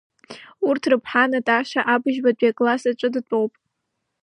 Урҭ 0.67 0.83
рыԥҳа 0.91 1.23
Наташа 1.31 1.81
абыжьбатәи 1.93 2.51
акласс 2.51 2.83
аҿы 2.91 3.09
дтәоуп. 3.13 3.53